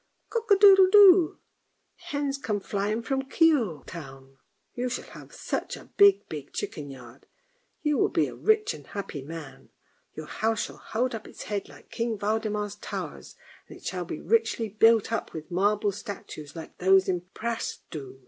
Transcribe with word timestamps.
Cock 0.31 0.49
a 0.49 0.55
doodle 0.57 0.89
doo. 0.89 1.37
The 1.97 2.03
hens 2.05 2.39
come 2.39 2.59
flying 2.59 2.97
up 3.01 3.05
from 3.05 3.21
Kioge 3.29 3.85
town. 3.85 4.39
You 4.73 4.89
shall 4.89 5.05
have 5.11 5.31
such 5.31 5.77
a 5.77 5.91
big, 5.95 6.27
big 6.27 6.53
chicken 6.53 6.89
yard. 6.89 7.27
You 7.83 7.99
will 7.99 8.09
be 8.09 8.25
a 8.25 8.33
rich 8.33 8.73
and 8.73 8.87
happy 8.87 9.21
man! 9.21 9.69
Your 10.15 10.25
house 10.25 10.63
shall 10.63 10.77
hold 10.77 11.13
up 11.13 11.27
its 11.27 11.43
head 11.43 11.69
like 11.69 11.91
King 11.91 12.17
Waldemar's 12.17 12.77
towers, 12.77 13.35
and 13.67 13.77
it 13.77 13.85
shall 13.85 14.05
be 14.05 14.19
richly 14.19 14.69
built 14.69 15.11
up 15.11 15.33
with 15.33 15.51
marble 15.51 15.91
statues, 15.91 16.55
like 16.55 16.79
those 16.79 17.07
in 17.07 17.21
Presto. 17.35 18.19